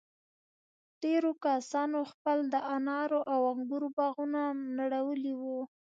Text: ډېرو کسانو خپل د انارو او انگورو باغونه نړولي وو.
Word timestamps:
ډېرو 1.03 1.31
کسانو 1.45 1.99
خپل 2.11 2.37
د 2.53 2.55
انارو 2.75 3.19
او 3.33 3.39
انگورو 3.53 3.87
باغونه 3.97 4.41
نړولي 4.79 5.33
وو. 5.41 5.59